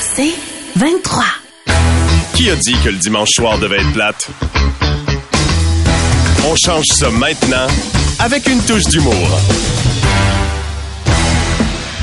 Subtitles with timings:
[0.00, 0.34] C'est
[0.76, 1.24] 23.
[2.34, 4.28] Qui a dit que le dimanche soir devait être plate?
[6.48, 7.66] On change ça maintenant
[8.18, 9.28] avec une touche d'humour.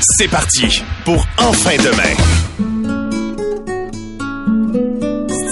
[0.00, 2.14] C'est parti pour Enfin demain.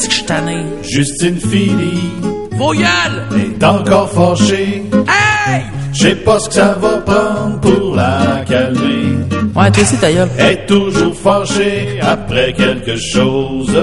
[0.01, 0.65] C'est que je suis tanné.
[0.83, 2.13] Justine Philly
[2.53, 3.27] Vos gueules!
[3.39, 4.83] est encore fâchée.
[5.07, 5.76] Hey!
[5.97, 9.17] Je sais pas ce que ça va prendre pour la calmer.
[9.55, 10.29] Ouais, toi aussi, ta gueule.
[10.39, 13.75] Est toujours fâchée après quelque chose.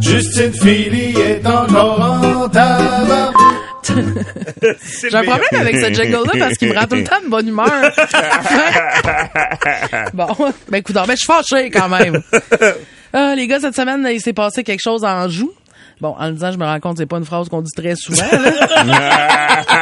[0.00, 3.32] Justine Philly est encore en tabac.
[3.90, 7.48] J'ai un problème avec ce jingle-là parce qu'il me rend tout le temps de bonne
[7.48, 7.68] humeur.
[10.14, 10.28] bon,
[10.70, 12.22] ben écoute, ben, je suis fâché quand même.
[13.14, 15.52] Euh, les gars, cette semaine, il s'est passé quelque chose en joue.
[16.00, 17.70] Bon, en le disant, je me rends compte que c'est pas une phrase qu'on dit
[17.76, 18.22] très souvent.
[18.32, 19.64] là.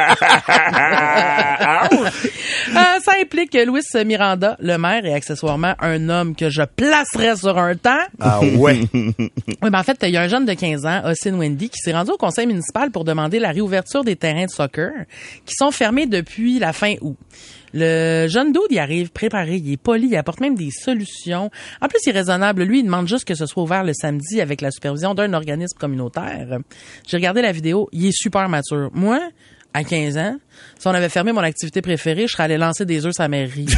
[2.69, 7.35] Euh, ça implique que Louis Miranda, le maire, est accessoirement un homme que je placerais
[7.37, 7.95] sur un temps.
[8.19, 8.81] Ah ouais.
[8.93, 9.13] Oui,
[9.61, 11.93] ben en fait, il y a un jeune de 15 ans, Austin Wendy, qui s'est
[11.93, 14.91] rendu au conseil municipal pour demander la réouverture des terrains de soccer
[15.45, 17.17] qui sont fermés depuis la fin août.
[17.73, 21.49] Le jeune dude, il arrive préparé, il est poli, il apporte même des solutions.
[21.81, 22.63] En plus, il est raisonnable.
[22.63, 25.77] Lui, il demande juste que ce soit ouvert le samedi avec la supervision d'un organisme
[25.77, 26.59] communautaire.
[27.07, 28.89] J'ai regardé la vidéo, il est super mature.
[28.93, 29.19] Moi,
[29.73, 30.37] à 15 ans,
[30.79, 33.67] si on avait fermé mon activité préférée, je serais allé lancer des œufs à mairie.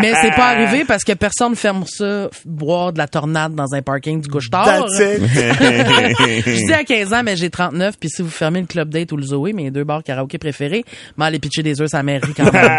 [0.00, 3.74] Mais c'est pas arrivé parce que personne ne ferme ça, boire de la tornade dans
[3.74, 4.86] un parking du couche-tard.
[4.98, 9.12] Je dis à 15 ans, mais j'ai 39, puis si vous fermez le Club Date
[9.12, 10.84] ou le Zoé, mes deux bars karaoké préférés,
[11.16, 12.78] m'en aller pitcher des œufs à mairie quand même.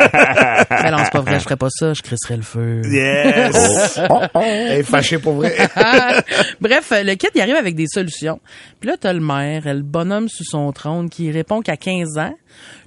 [0.84, 2.82] mais non, c'est pas vrai, je ferais pas ça, je crisserais le feu.
[2.86, 4.00] Yes.
[4.36, 5.56] Elle est fâchée pour vrai.
[6.60, 8.40] Bref, le kid, il arrive avec des solutions.
[8.80, 12.21] Puis là, t'as le maire, le bonhomme sous son trône, qui répond qu'à 15 ans,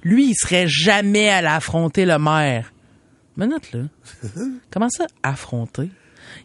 [0.03, 2.71] lui, il serait jamais allé affronter le maire.
[3.37, 3.81] Minute, là.
[4.71, 5.89] Comment ça, affronter?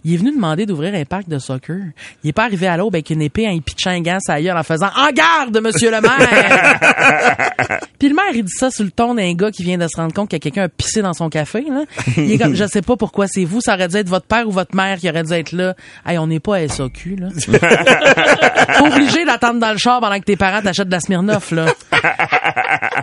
[0.04, 1.78] Il est venu demander d'ouvrir un parc de soccer.
[2.22, 4.56] Il est pas arrivé à l'aube avec une épée en pitchant un gant sa gueule
[4.56, 8.90] en faisant «En garde, monsieur le maire!» Puis le maire, il dit ça sur le
[8.90, 11.28] ton d'un gars qui vient de se rendre compte que quelqu'un a pissé dans son
[11.28, 11.62] café.
[11.68, 11.84] Là.
[12.16, 14.48] Il est comme «Je sais pas pourquoi c'est vous, ça aurait dû être votre père
[14.48, 15.74] ou votre mère qui aurait dû être là.»
[16.06, 17.28] Hey, on n'est pas à SAQ, là.
[18.86, 21.66] Obligé d'attendre dans le char pendant que tes parents t'achètent de la Smirnoff, là.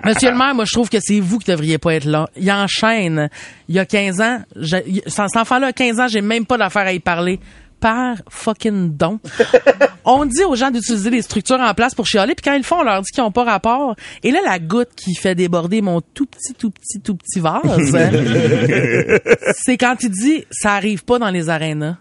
[0.03, 2.28] Monsieur le maire, moi, je trouve que c'est vous qui devriez pas être là.
[2.36, 3.30] Il enchaîne.
[3.69, 6.88] Il y a 15 ans, je, cet enfant-là a 15 ans, j'ai même pas d'affaire
[6.88, 7.40] à y parler.
[7.80, 9.20] Par fucking don.
[10.06, 12.64] on dit aux gens d'utiliser les structures en place pour chialer, puis quand ils le
[12.64, 13.96] font, on leur dit qu'ils ont pas rapport.
[14.24, 17.62] Et là, la goutte qui fait déborder mon tout petit, tout petit, tout petit vase,
[19.64, 21.98] c'est quand il dit «ça arrive pas dans les arénas».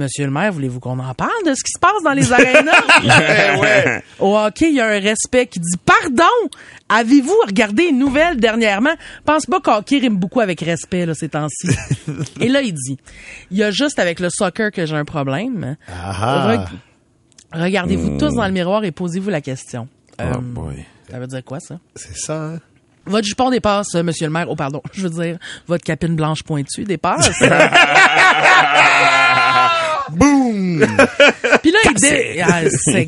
[0.00, 4.00] Monsieur le maire, voulez-vous qu'on en parle de ce qui se passe dans les arénas?
[4.18, 6.24] Au hockey, il y a un respect qui dit Pardon!
[6.88, 8.94] Avez-vous regardé une nouvelle dernièrement?
[9.26, 11.68] Pense pas qu'hockey rime beaucoup avec respect, là, ces temps-ci.
[12.40, 12.96] Et là, il dit
[13.50, 15.76] Il y a juste avec le soccer que j'ai un problème.
[15.88, 16.48] Ah.
[16.48, 16.66] Reg-
[17.52, 19.86] Regardez-vous tous dans le miroir et posez-vous la question.
[20.20, 20.84] Euh, Oh boy.
[21.10, 21.78] ça veut dire quoi, ça?
[21.94, 22.58] C'est ça, hein?
[23.06, 24.46] Votre jupon dépasse, euh, monsieur le maire.
[24.48, 24.82] Oh, pardon.
[24.92, 27.30] Je veux dire, votre capine blanche pointue dépasse.
[30.16, 30.80] Boum!
[31.62, 32.42] Puis là, il dé...
[32.42, 33.06] ah, c'est.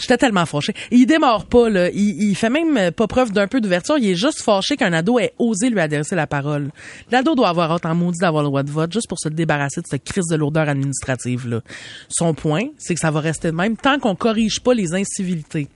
[0.00, 0.74] J'étais tellement fâché.
[0.90, 1.90] Il démarre pas, là.
[1.90, 3.96] Il, il fait même pas preuve d'un peu d'ouverture.
[3.98, 6.70] Il est juste fâché qu'un ado ait osé lui adresser la parole.
[7.10, 9.80] L'ado doit avoir hâte en maudit d'avoir le droit de vote juste pour se débarrasser
[9.80, 11.60] de cette crise de lourdeur administrative, là.
[12.08, 15.68] Son point, c'est que ça va rester de même tant qu'on corrige pas les incivilités.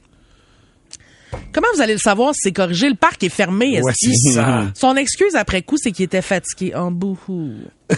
[1.53, 2.89] Comment vous allez le savoir si c'est corrigé?
[2.89, 3.81] Le parc est fermé.
[3.81, 4.15] Ouais, esti.
[4.17, 4.65] c'est ça.
[4.75, 6.75] Son excuse après coup, c'est qu'il était fatigué.
[6.75, 7.53] En bouhou.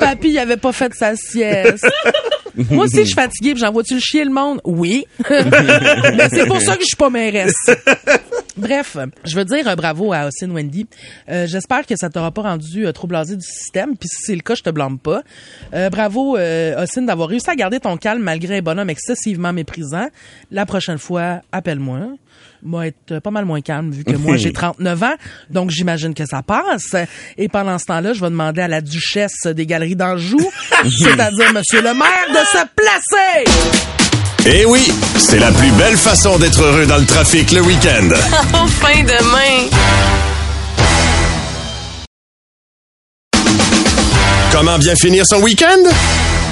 [0.00, 1.86] Papy, il avait pas fait sa sieste.
[2.70, 4.60] Moi aussi, je suis fatiguée, puis j'envoie-tu le chier le monde?
[4.64, 5.06] Oui.
[5.28, 7.54] Mais c'est pour ça que je suis pas mairesse.
[8.56, 10.86] Bref, je veux dire un bravo à Austin Wendy.
[11.28, 13.96] Euh, J'espère que ça t'aura pas rendu euh, trop blasé du système.
[13.96, 15.22] Puis si c'est le cas, je te blâme pas.
[15.74, 20.06] Euh, bravo, euh, Austin, d'avoir réussi à garder ton calme malgré un bonhomme excessivement méprisant.
[20.52, 22.10] La prochaine fois, appelle-moi.
[22.64, 25.14] Moi, être euh, pas mal moins calme vu que moi, j'ai 39 ans.
[25.50, 26.96] Donc, j'imagine que ça passe.
[27.36, 30.38] Et pendant ce temps-là, je vais demander à la duchesse des galeries d'Anjou,
[30.98, 33.50] c'est-à-dire monsieur le maire, de se placer!
[34.46, 38.08] Eh oui, c'est la plus belle façon d'être heureux dans le trafic le week-end.
[38.52, 39.68] Enfin demain.
[44.64, 45.76] Comment bien finir son week-end?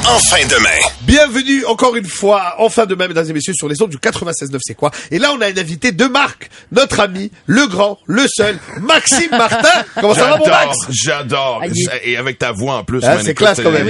[0.07, 0.69] Enfin demain.
[1.07, 4.59] Bienvenue encore une fois, enfin de même, mesdames et messieurs, sur les ondes du 96.9
[4.61, 4.91] C'est quoi?
[5.11, 9.31] Et là, on a un invité de marque, notre ami, le grand, le seul, Maxime
[9.31, 9.85] Martin.
[9.99, 10.77] Comment ça va, mon Max?
[10.91, 11.91] J'adore, j'adore.
[11.91, 13.01] Ah, Et avec ta voix en plus.
[13.03, 13.89] Ah, c'est classe, quand même.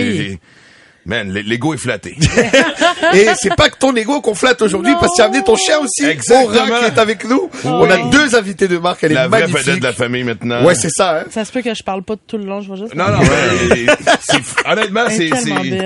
[1.05, 2.17] Man, l'ego est flatté.
[3.15, 5.57] Et c'est pas que ton ego qu'on flatte aujourd'hui, parce que tu as amené ton
[5.57, 6.05] chien aussi.
[6.09, 6.65] Exactement.
[6.65, 7.51] Aura qui est avec nous.
[7.65, 9.67] On a deux invités de marque, elle la est vraie magnifique.
[9.67, 10.65] vedette de la famille maintenant.
[10.65, 11.25] Ouais, c'est ça, hein.
[11.31, 12.95] Ça se peut que je parle pas tout le long, je vois juste.
[12.95, 13.87] Non, non, mais
[14.21, 15.29] c'est- honnêtement, c'est...
[15.29, 15.51] c'est-.
[15.51, 15.79] Mais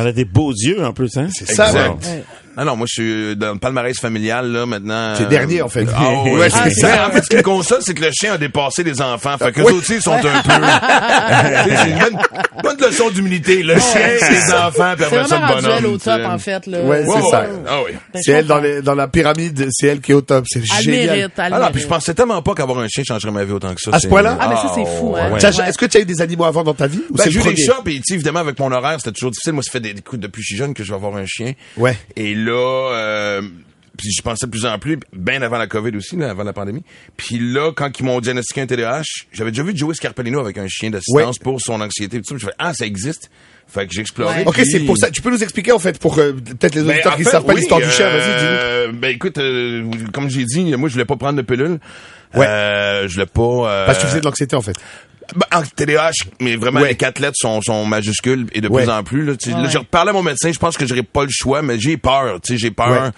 [0.00, 1.28] elle a des beaux yeux en plus, hein?
[1.32, 1.88] C'est ça, Exact.
[2.06, 2.24] ouais.
[2.56, 5.14] Ah non, moi je suis dans le palmarès familial là maintenant.
[5.16, 5.86] C'est euh, dernier, en fait.
[5.96, 7.08] Ah, ouais, Ouais, c'est c'est ça.
[7.08, 9.36] En fait, ce qui me console, c'est que le chien a dépassé les enfants.
[9.38, 9.72] Fait que Oui.
[9.72, 10.30] eux aussi ils sont un peu.
[11.64, 12.18] C'est une bonne,
[12.62, 13.62] bonne leçon d'humilité.
[13.62, 15.74] Le chien, les enfants, puis après ça le bonhomme.
[15.78, 16.80] elle au top, en fait, là.
[16.82, 17.46] Ouais, c'est ça.
[17.66, 17.92] Ah oui.
[18.12, 20.44] Ben, C'est elle dans, les, dans la pyramide, c'est elle qui est au top.
[20.48, 21.16] C'est Elle génial.
[21.16, 23.52] mérite, elle Ah non, puis je pensais tellement pas qu'avoir un chien changerait ma vie
[23.52, 23.90] autant que ça.
[23.94, 24.36] À ce point-là?
[24.40, 25.30] Ah, mais ça, c'est fou, hein.
[25.32, 25.38] ouais.
[25.40, 25.68] T'as- Ouais.
[25.68, 27.00] Est-ce que tu as eu des animaux avant dans ta vie?
[27.10, 29.12] Ou Ben, c'est j'ai eu des chats, puis tu sais, évidemment, avec mon horaire, c'était
[29.12, 29.52] toujours difficile.
[29.52, 31.26] Moi, ça fait des, écoute, depuis que je suis jeune que je vais avoir un
[31.26, 31.52] chien.
[31.76, 31.96] Ouais.
[32.16, 33.42] Et là, euh,
[33.96, 36.52] puis je pensais de plus en plus, bien avant la COVID aussi, là, avant la
[36.52, 36.82] pandémie.
[37.16, 39.02] Puis là, quand ils m'ont diagnostiqué un TDAH,
[39.32, 42.16] j'avais déjà vu Joey Scarpellino avec un chien d'assistance pour son anxiété.
[42.16, 42.36] et Tout ça.
[42.38, 43.30] Je fais ah, ça existe.
[43.66, 44.40] Fait que j'ai exploré.
[44.40, 44.44] Ouais.
[44.46, 45.10] Ok, puis- c'est pour ça.
[45.10, 47.44] Tu peux nous expliquer en fait pour euh, peut-être les Ben, auditeurs qui fait, savent
[47.46, 48.10] pas oui, l'histoire du chien.
[48.10, 48.50] Vas-y, dis-nous.
[48.50, 51.78] euh, Ben écoute, euh, comme j'ai dit, moi je voulais pas prendre de pilule.
[52.34, 52.46] Ouais.
[52.46, 53.42] Euh, je voulais pas.
[53.42, 54.74] euh, Parce que tu faisais de l'anxiété en fait.
[55.34, 56.88] Ben, en TDAH, mais vraiment Ouais.
[56.90, 58.82] les quatre lettres sont, sont majuscules et de Ouais.
[58.84, 59.24] plus en plus.
[59.24, 59.70] Là, Tu sais, là, Ouais.
[59.70, 62.40] je reparlais à mon médecin, je pense que j'aurais pas le choix, mais j'ai peur.
[62.42, 63.12] Tu sais, j'ai peur.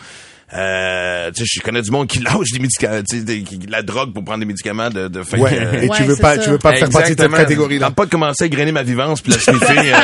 [0.53, 0.59] Ouais.
[0.59, 3.59] Euh, tu sais, je connais du monde qui lâche des médicaments, tu sais, des- qui-
[3.59, 5.51] de la drogue pour prendre des médicaments de, de fait Ouais.
[5.59, 6.43] euh, Et Ouais, tu veux c'est pas, ça.
[6.43, 7.87] tu veux pas faire partie de cette catégorie-là.
[7.87, 9.93] Tente pas de commencer à grainer ma vivance puis la sniffer.
[9.93, 9.97] euh,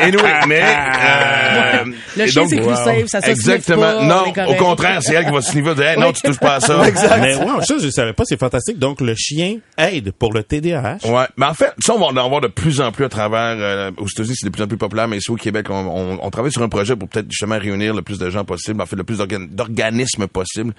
[0.00, 1.84] anyway, mais euh,
[2.16, 2.74] Le chien, donc, c'est plus wow.
[2.76, 3.80] safe, ça se Exactement.
[3.82, 5.74] pas, non, au contraire, c'est elle qui va sniffer.
[5.82, 6.82] Hey, non, tu touches pas à ça.
[7.20, 8.78] Mais ouais, ça, je savais pas, c'est fantastique.
[8.78, 10.98] Donc, le chien aide pour le TDAH.
[11.06, 13.56] Ouais, mais en fait, ça, on va en avoir de plus en plus à travers,
[13.58, 16.18] euh, aux États-Unis, c'est de plus en plus populaire, mais ici au Québec, on, on-
[16.22, 18.86] on travaille sur un projet pour peut-être justement réunir le plus de gens possible, en
[18.86, 20.72] fait, le plus d'organ- d'organismes possible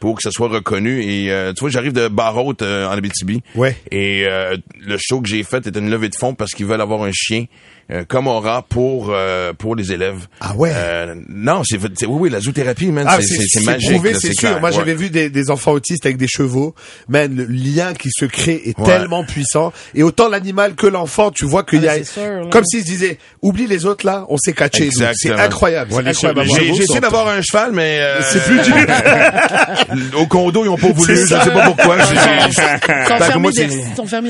[0.00, 1.02] pour que ça soit reconnu.
[1.02, 3.42] Et euh, tu vois, j'arrive de Barrault euh, en Abitibi.
[3.54, 3.76] Ouais.
[3.90, 6.80] Et euh, le show que j'ai fait était une levée de fonds parce qu'ils veulent
[6.80, 7.46] avoir un chien
[7.90, 10.26] euh, comme aura pour euh, pour les élèves.
[10.40, 10.72] Ah ouais?
[10.74, 14.00] Euh, non, c'est c'est- oui oui la zoothérapie man, Ah, c'est- c'est c'est c'est magique.
[14.20, 14.34] c'est sûr.
[14.50, 14.60] clair.
[14.60, 14.76] Moi, Ouais.
[14.76, 16.74] j'avais vu des, des enfants autistes avec des chevaux.
[17.08, 18.84] Man, le lien qui se crée est Ouais.
[18.86, 19.72] tellement puissant.
[19.94, 22.46] Et autant l'animal que l'enfant, tu vois qu'il y Ah, a, sûr, là.
[22.50, 24.90] comme s'ils se disaient, oublie les autres là, on s'est catché.
[24.92, 25.92] C'est incroyable.
[25.92, 26.44] Ouais, incroyable.
[26.44, 28.74] J'ai essayé d'avoir un cheval, mais euh, C'est plus dur.
[30.18, 31.16] Au condo, ils ont pas voulu.
[31.16, 31.96] C'est Je sais pas pourquoi.
[32.04, 32.14] Son
[33.40, 33.66] moi, c'est-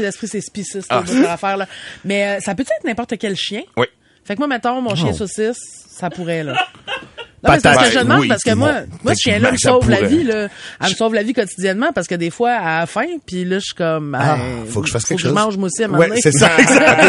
[0.01, 0.97] d'esprit, c'est spiciste, Ah.
[0.97, 1.67] là, votre affaire, là.
[2.05, 3.63] Mais euh, ça peut être n'importe quel chien.
[3.77, 3.87] Oui.
[4.25, 4.97] Fait que moi, mettons, mon Oh.
[4.97, 5.59] chien saucisse,
[5.89, 6.55] ça pourrait, là.
[7.45, 8.73] Non, mais parce que je demande, Oui, parce que moi,
[9.05, 10.49] moi, ce chien-là me sauve la vie, là.
[10.83, 13.57] Elle me sauve la vie quotidiennement parce que des fois, elle a faim, puis là,
[13.59, 14.39] je suis comme, Ah,
[14.69, 15.35] faut que je fasse quelque Faut chose.
[15.35, 16.51] que je mange, moi aussi, à un Ouais, c'est ça.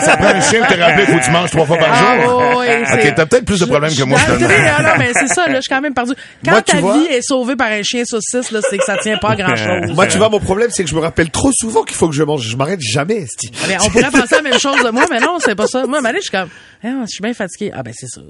[0.02, 2.22] Ça prend un chien que t'es rappelé, faut que tu manges trois fois par Ah,
[2.24, 2.38] jour.
[2.38, 4.46] ouais, ouais, Ok, t'as peut-être plus de problèmes que moi, Je-.
[4.46, 6.14] Ah, non, mais c'est ça, là, je suis quand même perdu.
[6.46, 8.98] Quand Moi, ta vois- vie est sauvée par un chien saucisse, là, c'est que ça
[9.02, 9.94] tient pas à grand chose.
[9.96, 12.16] Moi, tu vois, mon problème, c'est que je me rappelle trop souvent qu'il faut que
[12.16, 12.42] je mange.
[12.44, 13.50] Je m'arrête jamais, esti.
[13.68, 15.86] Mais on pourrait penser la même chose de moi, mais non, c'est pas ça.
[15.88, 16.50] Moi, à je suis comme,
[16.84, 17.72] ah, je suis bien fatigué.
[17.74, 18.22] Ah, ben, c'est ça.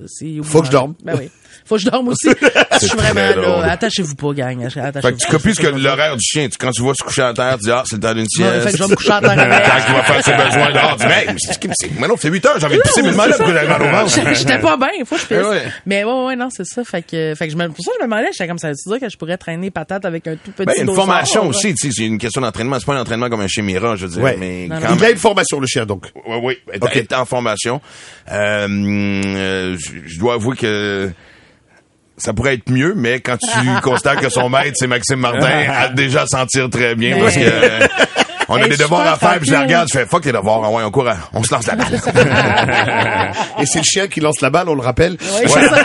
[0.44, 0.94] Faut que je dorme.
[1.04, 1.30] Ben oui.
[1.66, 2.30] Faut que aussi.
[2.82, 3.72] Je suis vraiment là.
[3.72, 4.64] Attachez-vous pas, gang.
[4.66, 6.48] Attachez-vous Fait que tu copies ce que l'horaire du chien.
[6.50, 8.28] Tu- Quand tu vois se coucher à terre, tu dis, ah, c'est le temps d'une
[8.28, 8.62] sieste.
[8.64, 9.36] fait que je vais me coucher à terre.
[9.38, 12.60] Quand il va faire ses besoins dehors, tu dis, mais mais non, c'est 8 heures,
[12.60, 14.10] de pisser, mais j'avais mal au ventre.
[14.10, 14.34] ça.
[14.34, 15.72] J'étais pas bien, il faut que je pisse.
[15.86, 16.84] Mais ouais, ouais, non, c'est ça.
[16.84, 18.72] Fait que, fait que je me, pour ça, je me demandais, j'étais comme ça.
[18.74, 21.74] Tu dire que je pourrais traîner patate avec un tout petit Ben, une formation aussi,
[21.74, 22.78] tu sais, c'est une question d'entraînement.
[22.80, 24.36] C'est pas un entraînement comme un chien Mira, je veux dire, Ouais.
[24.40, 26.06] mais quand Il a une formation, le chien, donc.
[26.28, 26.58] Oui, oui.
[27.16, 27.82] En formation.
[28.32, 28.68] Euh,
[29.26, 31.10] euh, je dois avouer que
[32.18, 35.90] ça pourrait être mieux, mais quand tu constates que son maître, c'est Maxime Martin, à
[35.90, 37.88] déjà sentir très bien parce que euh,
[38.50, 40.62] on a des devoirs à faire, puis je la regarde, je fais fuck les devoirs,
[40.64, 41.88] ah ouais, on court, à- on se lance la balle.
[43.60, 45.14] Et c'est le chien qui lance la balle, on le rappelle?
[45.22, 45.84] Ouais, Ouais, c'est ça.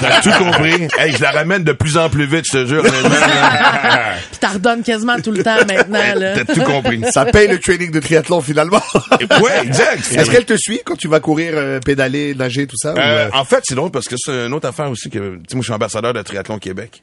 [0.00, 0.88] t'as tout compris?
[0.98, 2.82] Hey, je la ramène de plus en plus vite, je te jure.
[4.30, 6.34] Puis t'en redonnes quasiment tout le temps maintenant, là.
[6.44, 7.02] T'as tout compris.
[7.10, 8.80] Ça paye le training de triathlon, finalement.
[9.20, 10.12] Ouais, exact.
[10.12, 12.92] Est-ce qu'elle te suit quand tu vas courir, euh, pédaler, nager, tout ça?
[12.94, 15.18] ou, Euh, euh, en fait, c'est drôle parce que c'est une autre affaire aussi que,
[15.18, 17.02] tu sais, moi, je suis ambassadeur de Triathlon Québec,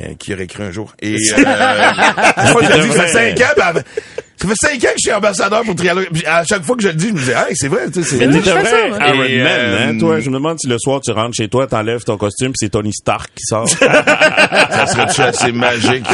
[0.00, 0.92] euh, qui aurait écrit un jour.
[1.00, 3.82] Et, euh, fois, je le dis, ça fait cinq ans, ben,
[4.42, 6.02] ça fait cinq ans que je suis ambassadeur pour Triathlon.
[6.26, 8.18] À chaque fois que je le dis, je me dis, hey, c'est vrai, tu sais,
[8.18, 8.88] c'est Mais fais vrai.
[9.08, 10.20] Iron Et, Man, euh, hein, toi.
[10.20, 12.70] Je me demande si le soir, tu rentres chez toi, t'enlèves ton costume, puis c'est
[12.70, 13.68] Tony Stark qui sort.
[14.12, 16.06] ça serait assez magique?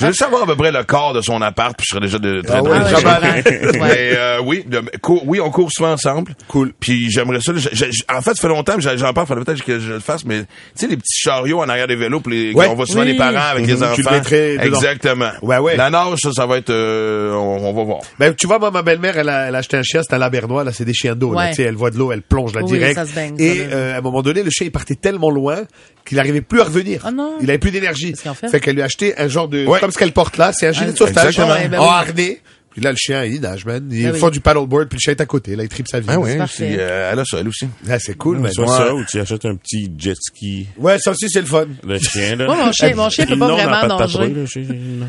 [0.00, 2.18] Je veux savoir à peu près le corps de son appart, puis je serais déjà
[2.18, 3.78] de, très, Ah ouais, très- ouais.
[3.80, 6.34] Mais euh, oui, de- cour- oui, on court souvent ensemble.
[6.48, 6.72] Cool.
[6.80, 7.52] Puis j'aimerais ça.
[7.54, 9.94] je- je- je- en fait, ça fait longtemps, j'en j'en parle, faudrait peut-être que je
[9.94, 10.46] le fasse, mais tu
[10.76, 12.66] sais, les petits chariots en arrière des vélos, puis les, Ouais.
[12.68, 13.08] on voit souvent Oui.
[13.12, 13.94] les parents avec les Mhm, enfants.
[13.94, 14.56] tu le mettrais.
[14.66, 15.30] Exactement.
[15.42, 15.76] Ouais, ouais.
[15.76, 18.00] La nage, ça, ça va être, euh, on, on va voir.
[18.18, 20.18] Ben, tu vois, moi, ma belle-mère, elle a, elle a acheté un chien, c'est un
[20.18, 21.48] labernois, là, c'est des chiens d'eau, là, Ouais.
[21.50, 22.94] tu sais, elle voit de l'eau, elle plonge, là, Oui, direct.
[22.96, 23.74] ça se baigne, ça, Et, là.
[23.74, 25.62] euh, à un moment donné, le chien, il partait tellement loin
[26.04, 27.02] qu'il n'arrivait plus à revenir.
[27.04, 27.34] Ah non.
[27.40, 28.14] Il avait plus d'énergie.
[28.26, 28.60] En fait?
[28.60, 29.80] qu'elle lui a acheté un genre de, Ouais.
[29.80, 31.76] comme ce qu'elle porte là, c'est un gilet de Ah, sauvetage, en oui.
[31.76, 32.40] harnais.
[32.78, 33.88] Puis là, le chien, il nage, man.
[33.90, 34.20] Ils Ah oui.
[34.20, 35.56] font du paddleboard, puis le chien est à côté.
[35.56, 36.06] Là, il tripe sa vie.
[36.08, 37.66] Ah oui, c'est, euh, elle a ça, elle aussi.
[37.90, 38.52] Ah, c'est cool, man.
[38.52, 38.76] Soit Ouais.
[38.86, 41.66] ça, ou tu achètes un petit jet ski, Ouais, ça aussi, c'est le fun.
[41.84, 42.44] le chien, là.
[42.46, 44.34] Moi, mon chien, mon chien peut pas Non, vraiment pas nager.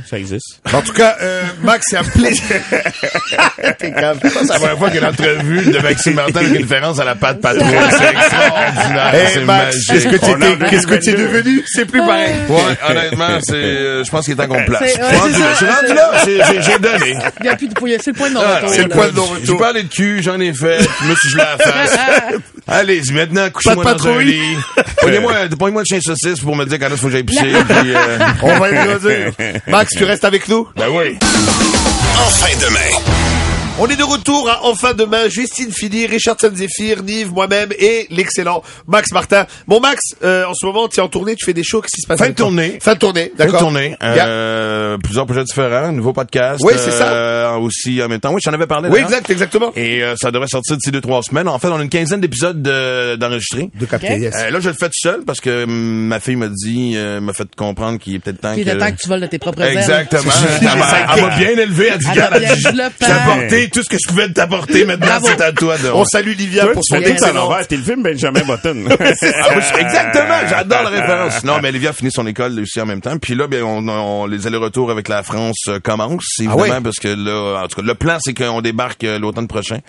[0.09, 0.61] ça existe.
[0.73, 2.43] En tout cas, euh, Max, c'est un plaisir.
[3.77, 4.19] T'es grave.
[4.23, 7.39] C'est la première fois que l'entrevue de Maxime Martin avec une référence à la patte
[7.39, 7.67] patrouille.
[7.91, 9.13] C'est extraordinaire.
[9.13, 10.25] Hey, Max, qu'est-ce que qu'est-ce
[10.87, 11.17] t'es 2022.
[11.17, 11.63] devenu?
[11.67, 12.33] C'est plus pareil.
[12.49, 12.57] Ouais,
[12.89, 14.81] honnêtement, c'est, euh, je pense qu'il est temps qu'on place.
[14.85, 17.15] C'est- Je suis rendu là, j'ai donné.
[17.59, 17.73] Plus de.
[18.01, 18.69] C'est le point de Ah, non-retour.
[18.69, 19.45] c'est le point de non-retour.
[19.45, 21.97] J'ai parlé de cul, j'en ai fait, je me suis gelé à la face.
[22.67, 24.57] Allez-y, maintenant, couchez-moi de dans un lit.
[24.97, 27.41] Prenez-moi, prenez-moi le chien saucisse pour me dire quand est-ce faut que j'aille pisser.
[27.67, 29.31] puis, euh, On va y revenir.
[29.67, 30.67] Max, tu restes avec nous?
[30.75, 31.17] ben oui.
[31.21, 33.28] Enfin demain.
[33.81, 38.61] On est de retour à Enfin Demain, Justine Philly, Richard Zephyr, Nive, moi-même et l'excellent
[38.87, 39.45] Max Martin.
[39.67, 41.95] Bon Max, euh, en ce moment, tu es en tournée, tu fais des shows, qu'est-ce
[41.95, 42.77] qui se passe Fin de tournée.
[42.81, 43.59] Fin de tournée, Fin de d'accord.
[43.61, 43.95] tournée.
[44.01, 44.27] Yeah.
[44.27, 46.59] Euh, plusieurs projets différents, nouveau podcast.
[46.61, 47.07] Oui, c'est ça.
[47.13, 48.33] euh, Aussi en même temps.
[48.33, 48.89] Oui, j'en avais parlé.
[48.89, 49.71] Oui, exact, exactement.
[49.77, 51.47] Et euh, ça devrait sortir d'ici deux, trois semaines.
[51.47, 53.69] En fait, on a une quinzaine d'épisodes de- d'enregistrés.
[53.79, 54.19] De capter, Ok.
[54.19, 54.35] yes.
[54.35, 57.21] Euh, là, je le fais tout seul parce que hum, ma fille m'a dit, euh,
[57.21, 58.69] m'a fait comprendre qu'il est peut-être temps Il que...
[58.69, 59.61] était temps que tu voles de tes propres.
[59.61, 60.33] Exactement.
[60.61, 61.91] elle m'a bien élevé.
[61.93, 64.85] Elle dit, a tout ce que je pouvais t'apporter.
[64.85, 65.89] Maintenant, c'est à toi de...
[65.89, 67.49] On salue Livia pour son excellent.
[67.67, 68.85] T'es le film Benjamin Button.
[69.41, 71.43] Ah, exactement, j'adore la référence.
[71.43, 73.17] Non, mais Olivia a fini son école aussi en même temps.
[73.17, 77.07] Puis là, bien, on, on- les allers-retours avec la France commencent, évidemment, Ah parce que
[77.07, 79.79] là, en tout cas, le plan, c'est qu'on débarque euh, l'automne prochain.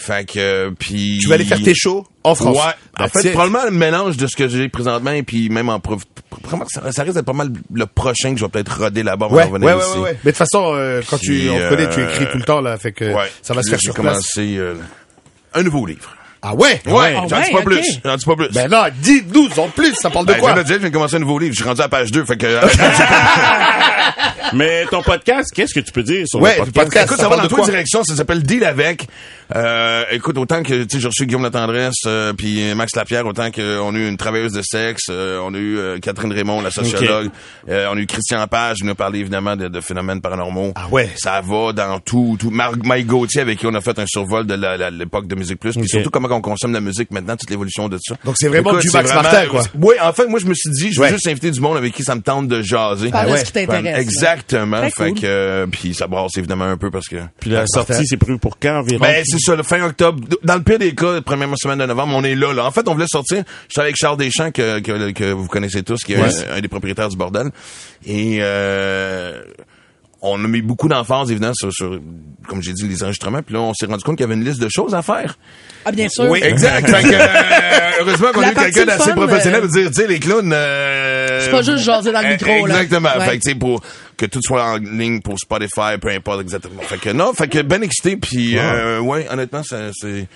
[0.00, 1.18] Fait que, euh, puis...
[1.20, 2.56] Tu vas aller faire tes shows en France.
[2.56, 2.72] Ouais.
[3.04, 3.32] En fait, it.
[3.32, 6.02] probablement le mélange de ce que j'ai présentement et puis même en prof...
[6.68, 9.46] ça, ça risque d'être pas mal le prochain que je vais peut-être roder là-bas Ouais,
[9.48, 9.90] ouais, ouais, ici.
[9.96, 10.10] ouais, ouais.
[10.24, 12.60] Mais de toute façon, euh, quand tu, on connaît, tu euh, écris tout le temps,
[12.60, 13.30] là, fait que Ouais.
[13.42, 14.14] ça va se faire sur J'ai place.
[14.34, 14.74] commencé euh,
[15.54, 16.14] un nouveau livre.
[16.40, 16.80] Ah ouais?
[16.86, 18.00] Ouais, Ah j'en ouais, dis pas plus.
[18.04, 18.48] J'en dis pas plus.
[18.52, 20.52] Ben non, dis-nous en plus, ça parle de Ben, je quoi?
[20.54, 21.52] viens de dire, je viens de commencer un nouveau livre.
[21.52, 22.46] Je suis rendu à page 2, fait que...
[22.46, 22.60] euh,
[24.54, 26.74] Mais ton podcast, qu'est-ce que tu peux dire sur Ouais, le podcast?
[26.84, 27.04] podcast.
[27.06, 28.02] Écoute, ça ça va dans trois directions.
[28.04, 29.06] Ça s'appelle Deal avec.
[29.54, 33.26] Euh, écoute, autant que tu sais, j'ai reçu Guillaume La Tendresse, euh, puis Max Lapierre,
[33.26, 36.60] autant qu'on a eu une travailleuse de sexe, euh, on a eu euh, Catherine Raymond,
[36.60, 37.30] la sociologue,
[37.68, 40.72] euh, on a eu Christian Page, qui nous a parlé évidemment de, de phénomènes paranormaux.
[40.76, 41.10] Ah ouais.
[41.16, 42.36] Ça va dans tout.
[42.38, 42.50] tout.
[42.50, 44.54] Mike Gauthier, avec qui on a fait un survol de
[44.98, 47.98] l'époque de Musique Plus, puis surtout comment on consomme la musique maintenant, toute l'évolution de
[48.00, 48.16] ça.
[48.24, 49.62] Donc, c'est vraiment du Max Martin, quoi.
[49.80, 51.12] Oui, en fait, moi je me suis dit, je vais Ouais.
[51.12, 53.10] juste inviter du monde avec qui ça me tente de jaser.
[53.10, 53.38] Parle de ouais.
[53.40, 53.98] ce qui t'intéresse.
[53.98, 54.78] Exactement.
[54.80, 55.20] Très Fait cool.
[55.20, 58.38] que euh, puis ça brasse évidemment un peu parce que Puis la sortie, c'est prévu
[58.38, 59.00] pour quand environ?
[59.00, 60.22] ben, c'est ça, le fin octobre.
[60.44, 62.64] Dans le pire des cas, première semaine de novembre, on est là, là.
[62.66, 63.42] En fait, on voulait sortir.
[63.68, 66.28] Je suis avec Charles Deschamps, que, que, que vous connaissez tous, qui est Ouais.
[66.52, 67.50] un, un des propriétaires du bordel.
[68.06, 69.42] Et, euh,
[70.20, 72.00] on a mis beaucoup d'emphase, évidemment, sur, sur,
[72.48, 73.42] comme j'ai dit, les enregistrements.
[73.42, 75.38] Puis là, on s'est rendu compte qu'il y avait une liste de choses à faire.
[75.84, 76.28] Ah, bien sûr.
[76.28, 76.88] Oui, exact.
[76.90, 79.94] Fait que, euh, heureusement qu'on a eu quelqu'un d'assez fun, professionnel euh, pour dire, tu
[79.94, 80.52] sais, les clowns...
[80.52, 82.82] euh, C'est pas juste jaser dans le micro, là.
[82.82, 83.10] Exactement.
[83.18, 83.26] Ouais.
[83.26, 83.80] Fait que, tu sais, pour
[84.16, 86.82] que tout soit en ligne pour Spotify, peu importe exactement.
[86.82, 90.26] Fait que non, fait que ben excité, puis euh, ouais, honnêtement, ça, c'est...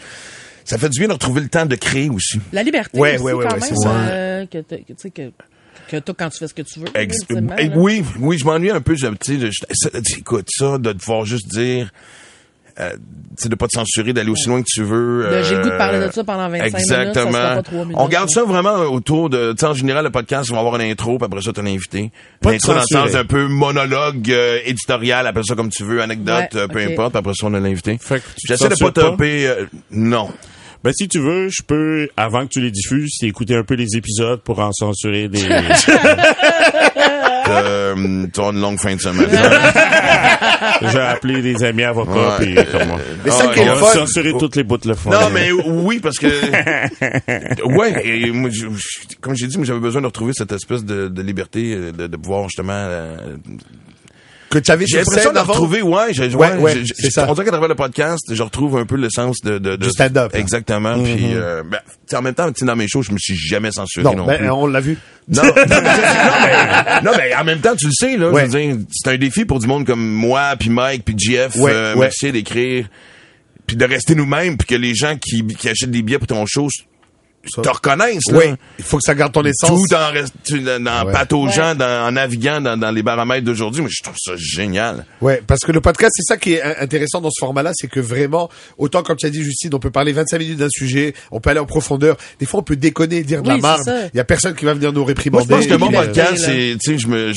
[0.65, 2.39] Ça fait du bien de retrouver le temps de créer aussi.
[2.53, 3.91] La liberté Ouais, aussi, ouais, ouais, quand ouais, même, c'est ça.
[3.91, 5.33] euh, que, que, que,
[5.89, 6.87] que toi, quand tu fais ce que tu veux.
[6.95, 7.35] Ex- Eh,
[7.69, 7.73] là.
[7.77, 8.95] oui, oui, je m'ennuie un peu.
[8.95, 11.91] je- Tu sais, je- ça- écoute, ça, de devoir juste dire...
[12.81, 12.93] Euh,
[13.37, 15.29] tu sais, de pas te censurer, d'aller aussi loin que tu veux.
[15.31, 17.63] De, j'ai le goût de parler de euh, ça pendant 25 minutes, ça Exactement.
[17.85, 19.53] minutes, On garde ça vraiment autour de...
[19.53, 21.61] Tu sais, en général, le podcast, on va avoir une intro, puis après ça, t'as
[21.61, 22.11] un invité.
[22.41, 25.85] Pas de L'intro dans le sens d'un peu monologue euh, éditorial, appelle ça comme tu
[25.85, 27.99] veux, anecdote, Ouais, euh, peu importe, puis après ça, on a l'invité.
[28.01, 29.01] Fait que tu J'essaie de pas censures pas?
[29.03, 29.47] topper...
[29.49, 30.31] euh, non.
[30.85, 33.97] Ben, si tu veux, je peux, avant que tu les diffuses, écouter un peu les
[33.97, 35.43] épisodes pour en censurer des...
[37.49, 39.29] Euh, une longue fin de semaine.
[40.93, 42.45] J'ai appelé des amis avocats, Ouais.
[42.55, 42.97] puis comment...
[43.25, 43.87] Mais ça Ah, qui est fun.
[43.93, 45.11] censurer toutes les bouts de le fond.
[45.11, 46.29] Non, mais oui, parce que...
[47.77, 50.85] ouais, et moi, je- je- comme j'ai dit, moi, j'avais besoin de retrouver cette espèce
[50.85, 52.73] de, de liberté, euh, de, de pouvoir justement...
[52.75, 53.17] euh,
[54.53, 57.27] Que tu avais j'ai sur l'impression scène de retrouver, ouais, j'ai- Ouais, ouais, j'ai- ça.
[57.29, 59.91] On dirait qu'à travers le podcast, je retrouve un peu l'essence de, de, de Du
[59.91, 60.39] stand-up, là.
[60.39, 61.03] Exactement.
[61.03, 61.79] Puis, euh, ben,
[62.17, 64.51] en même temps, dans mes shows, je me suis jamais censuré non, Non, ben, plus.
[64.51, 64.99] on l'a vu.
[65.29, 68.47] Non, non, mais, non, mais- en même temps, tu le sais, là, Ouais.
[68.53, 71.97] je c'est un défi pour du monde comme moi, puis Mike, puis Jeff, Ouais, euh.
[71.97, 72.89] Mercier d'écrire,
[73.67, 76.45] puis de rester nous-mêmes, puis que les gens qui, qui achètent des billets pour ton
[76.47, 76.69] show
[77.51, 78.39] te reconnaissent, là.
[78.39, 78.55] Oui.
[78.79, 79.71] Il faut que ça garde ton essence.
[79.89, 81.13] Tout en, rest- tu- en Ouais.
[81.13, 83.81] pataugeant, dans- en naviguant dans, dans les paramètres d'aujourd'hui.
[83.81, 85.05] Moi, je trouve ça génial.
[85.21, 87.89] Ouais, parce que le podcast, c'est ça qui est in- intéressant dans ce format-là, c'est
[87.89, 91.15] que vraiment, autant comme tu as dit Justine, on peut parler 25 minutes d'un sujet,
[91.31, 92.17] on peut aller en profondeur.
[92.39, 93.81] Des fois, on peut déconner, dire de Oui, la marde.
[93.85, 94.07] c'est ça.
[94.13, 95.45] Il y a personne qui va venir nous Moi, réprimander.
[95.47, 97.33] je pense que mon liberté, podcast, c'est, tu sais, je me,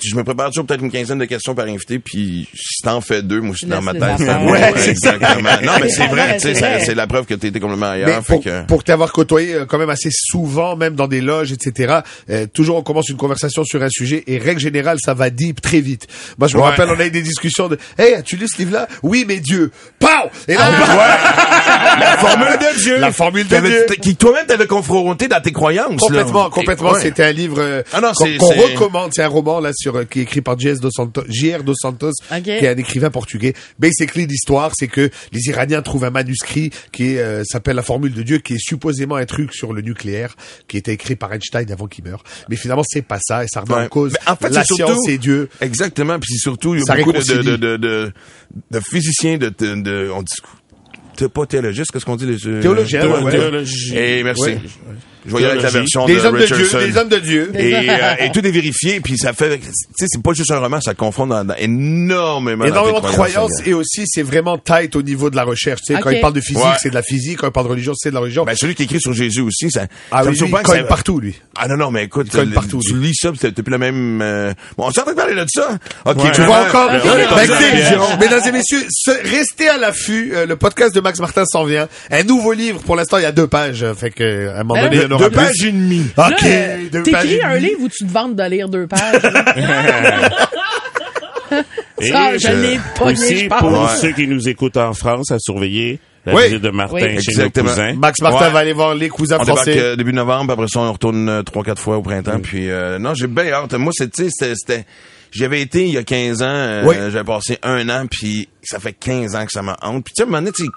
[0.00, 3.00] je- je me prépare toujours peut-être une quinzaine de questions par invité, puis si t'en
[3.00, 4.20] fais deux, moi, je suis dans ma tête.
[4.20, 5.14] Ouais, c'est ça.
[5.14, 5.50] exactement.
[5.62, 8.22] Non, mais c'est vrai, tu sais, C'est la preuve que t'étais complètement ailleurs.
[8.24, 8.66] Fait pour, que...
[8.66, 12.76] pour t'avoir côtoyé euh, quand même assez souvent, même dans des loges, etc., euh, toujours
[12.76, 16.06] on commence une conversation sur un sujet et règle générale, ça va deep très vite.
[16.38, 16.68] Moi, je me Ouais.
[16.68, 19.70] rappelle, on a eu des discussions de «Hey, as-tu lu ce livre-là?» Oui, mais Dieu.
[19.98, 20.08] Pow!
[20.48, 20.70] Et là,
[21.98, 22.98] La formule de Dieu.
[22.98, 23.86] La formule de Dieu.
[24.00, 26.00] Qui toi-même t'avais confronté dans tes croyances.
[26.00, 26.50] Complètement, là.
[26.50, 26.92] complètement.
[26.92, 27.00] Ouais.
[27.00, 29.10] C'était un livre euh, Ah non, qu'on c'est- qu'on c'est- recommande.
[29.14, 30.80] C'est un roman là sur euh, qui est écrit par J.S.
[30.80, 31.62] dos Santos, J.R.
[31.64, 32.12] dos Santos,
[32.42, 33.54] qui est un écrivain portugais.
[33.78, 38.22] Basically, l'histoire, c'est que les Iraniens trouvent un manuscrit qui euh, s'appelle la formule de
[38.22, 40.34] Dieu, qui est supposément un truc sur le nucléaire,
[40.68, 42.22] qui était écrit par Einstein avant qu'il meure.
[42.48, 43.84] Mais finalement, c'est pas ça et ça remet Ouais.
[43.84, 45.48] en cause en fait, la science surtout- et Dieu.
[45.60, 47.44] Exactement, puis surtout il y Ça a beaucoup de, réconcilie.
[47.50, 48.12] de, de, de,
[48.70, 50.32] de physiciens, de, de, de- on dit
[51.16, 53.30] t'es pas théologiste, qu'est-ce qu'on dit les euh, Théologien, ouais, ouais.
[53.32, 53.96] Théologie.
[53.96, 54.52] Et merci.
[55.26, 57.52] Je avec la version Des de hommes de Dieu, des hommes de Dieu.
[57.54, 59.64] Et, euh, et tout est vérifié, puis ça fait, tu
[59.96, 63.74] sais, c'est pas juste un roman, ça confond dans, dans énormément, Énormément de croyances et
[63.74, 65.80] aussi c'est vraiment tight au niveau de la recherche.
[65.86, 66.76] Tu sais, quand il parle de physique, Ouais.
[66.80, 67.38] c'est de la physique.
[67.38, 68.44] Quand il parle de religion, c'est de la religion.
[68.44, 70.82] Ben, celui qui écrit sur Jésus aussi, ça, ah ça oui, me lui, il ça-
[70.84, 71.40] partout, lui.
[71.56, 73.08] Ah non, non, mais écoute, Il le- partout, tu lui.
[73.08, 74.20] lis ça, t'es plus le même...
[74.22, 74.52] Euh...
[74.76, 75.78] Bon, on s'est en train de parler de ça?
[76.04, 76.30] OK, Ouais.
[76.32, 76.88] Tu vois encore?
[76.88, 77.00] Ben,
[78.20, 78.82] mesdames et messieurs,
[79.24, 80.32] restez à l'affût.
[80.34, 81.88] Euh, le podcast de Max Martin s'en vient.
[82.10, 82.80] Un nouveau livre.
[82.82, 83.82] Pour l'instant, il y a deux pages.
[83.82, 86.06] euh, Fait que, à un moment Ben donné, Deux pages et demie.
[86.16, 86.16] OK.
[86.16, 87.66] Là, euh, deux pages T'écris et un demie.
[87.68, 89.20] livre où tu te vantes de lire deux pages.
[92.00, 93.88] Ça, je l'ai pogné, aussi, je pour Ouais.
[94.00, 96.44] ceux qui nous écoutent en France, à surveiller la Oui.
[96.44, 97.22] visite de Martin Oui.
[97.22, 97.66] chez Exactement.
[97.68, 97.92] nos cousins.
[97.94, 98.50] Max Martin Ouais.
[98.52, 99.78] va aller voir les cousins On débarque français.
[99.78, 102.40] euh, début novembre, après ça, on retourne euh, trois, quatre fois au printemps.
[102.42, 103.74] Puis euh, non, j'ai bien hâte.
[103.74, 104.84] Moi, c'est, tu sais, c'était- c'était...
[105.34, 106.94] J'avais été il y a 15 ans, euh, Oui.
[107.10, 110.04] j'avais passé un an, puis ça fait 15 ans que ça me hante.
[110.04, 110.68] Puis tu sais, à un moment donné, tu sais,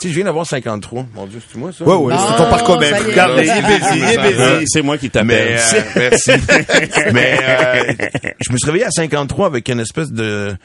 [0.00, 1.06] tu sais, je viens d'avoir 53.
[1.14, 1.84] Mon Dieu, c'est moi ça?
[1.84, 2.94] Ouais, ouais, c'est ton Ah, parcours ça même.
[2.94, 3.10] y est.
[3.10, 4.66] Regarde, il est busy, il est busy.
[4.68, 5.58] C'est moi qui Mais, t'appelle.
[5.96, 6.30] euh, merci.
[7.12, 7.92] Mais euh,
[8.40, 10.56] je me suis réveillé à 53 avec une espèce de...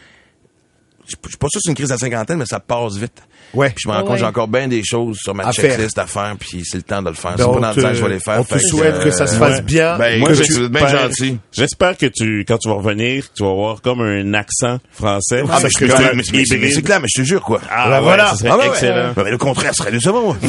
[1.08, 3.24] Je je suis pas sûr que c'est une crise à cinquantaine, mais ça passe vite.
[3.54, 3.70] Ouais.
[3.70, 5.72] Puis je me rends Ah compte j'ai encore bien des choses sur ma À faire.
[5.72, 7.32] checklist à faire, puis c'est le temps de le faire.
[7.36, 8.40] Ben, c'est pas dans le temps que je vais les faire.
[8.40, 9.62] On te souhaite que ça se euh, fasse ouais.
[9.64, 9.98] bien.
[9.98, 11.38] Ben, Moi, je- bien ben, gentil.
[11.52, 15.44] J'espère que tu, quand tu vas revenir, tu vas avoir comme un accent français.
[15.50, 15.70] Ah, faire,
[16.14, 16.74] mais, mais- mais hybride.
[16.74, 17.60] c'est clair, mais je te jure, quoi.
[17.72, 18.30] Ah, Ben ouais, voilà.
[18.30, 19.14] ça serait Ah, excellent.
[19.16, 20.36] Ben, mais le contraire serait décevant.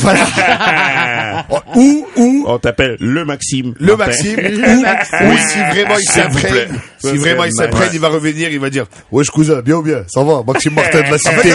[1.75, 3.75] Ou, ou, On t'appelle le Maxime.
[3.79, 3.97] le.
[3.97, 7.91] Maxime, ou, ou si vraiment il s'imprègne, si vraiment il nice.
[7.93, 10.75] il va revenir, il va dire, ouais, je cousin, bien ou bien, ça va, Maxime
[10.75, 11.51] Martin de la En cité.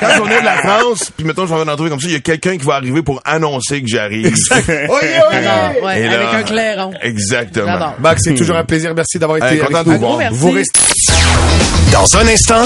[0.00, 2.16] quand, on est la France, puis mettons, je vais en trouver comme ça, il y
[2.16, 4.34] a quelqu'un qui va arriver pour annoncer que j'arrive.
[4.60, 6.92] Ouais, Et avec un clairon.
[7.02, 7.94] Exactement.
[8.00, 8.92] Max, c'est toujours un plaisir.
[8.94, 9.98] Merci d'avoir été Hey, avec content de nous.
[9.98, 10.36] vous merci.
[10.38, 10.80] Vous restez
[11.92, 12.62] Dans un instant,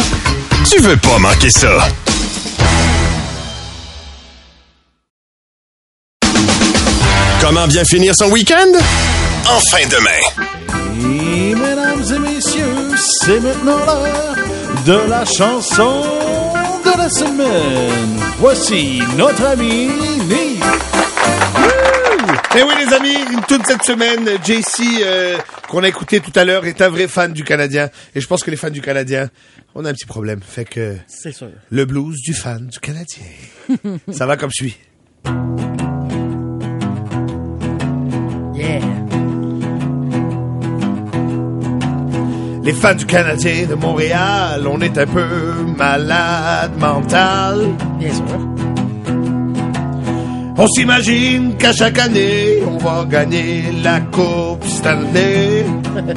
[0.71, 1.89] tu veux pas manquer ça.
[7.41, 8.73] Comment bien finir son week-end?
[9.49, 10.45] En fin de main.
[11.01, 14.35] Et mesdames et messieurs, c'est maintenant l'heure
[14.87, 16.03] de la chanson
[16.95, 18.21] de la semaine.
[18.39, 19.89] Voici notre ami
[20.29, 20.63] Nick.
[22.57, 23.17] Eh oui, les amis,
[23.49, 25.37] toute cette semaine, JC, euh,
[25.69, 27.91] qu'on a écouté tout à l'heure, est un vrai fan du Canadien.
[28.15, 29.29] Et je pense que les fans du Canadien,
[29.75, 30.41] on a un petit problème.
[30.41, 31.49] Fait que C'est sûr.
[31.71, 33.25] le blues du fan du Canadien.
[34.13, 34.77] Ça va comme suit.
[38.55, 39.04] Yeah.
[42.65, 45.27] Les fans du Canadien de Montréal, on est un peu
[45.77, 47.59] malade mental.
[47.99, 48.25] Bien sûr.
[50.57, 55.67] On s'imagine qu'à chaque année, on va gagner la Coupe Stanley.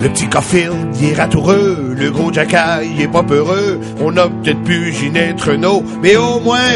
[0.00, 1.94] Le petit Caulfield, il est ratoureux.
[1.94, 2.56] Le gros Jacky,
[2.94, 3.78] il est pas peureux.
[4.00, 6.70] On a peut-être pu Ginette Renault, mais au moins,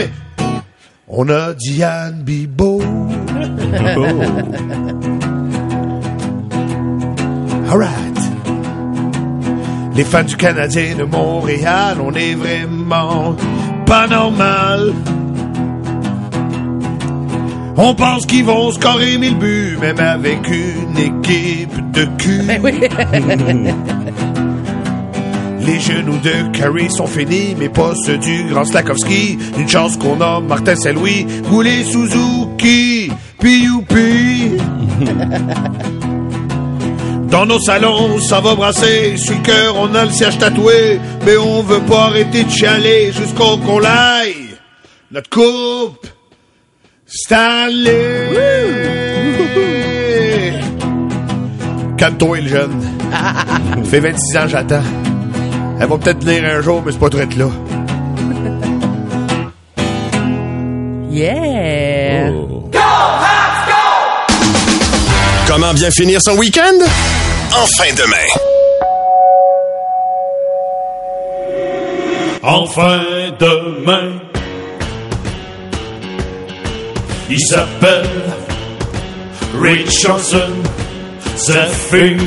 [1.08, 2.82] on a Diane Bibo.
[7.74, 8.18] Alright.
[9.96, 13.34] Les fans du Canadien de Montréal, on est vraiment
[13.84, 14.94] pas normal.
[17.76, 22.42] On pense qu'ils vont scorer mille buts, même avec une équipe de cul.
[22.46, 22.80] Ben oui.
[25.66, 29.36] Les genoux de Curry sont finis, mais pas ceux du grand Slakowski.
[29.58, 33.10] Une chance qu'on a Martin Saint-Louis, Goulet Suzuki,
[33.40, 34.58] puis youpi.
[37.34, 39.16] Dans nos salons, ça va brasser.
[39.16, 41.00] Sur le cœur, on a le siège tatoué.
[41.26, 44.54] Mais on veut pas arrêter de chialer jusqu'au qu'on l'aille.
[45.10, 46.06] Notre coupe,
[47.04, 47.90] Stanley.
[51.96, 52.80] Calme-toi, le jeune.
[53.10, 54.84] Ça fait 26 ans, j'attends.
[55.80, 57.48] Elle va peut-être venir un jour, mais c'est pas très là.
[61.10, 62.30] Yeah.
[65.54, 66.84] Comment bien finir son week-end?
[67.52, 68.16] En fin de main.
[72.42, 73.00] Enfin
[73.38, 74.18] demain.
[77.30, 78.34] Il s'appelle
[79.62, 80.54] Richardson
[81.36, 82.18] Zephyr.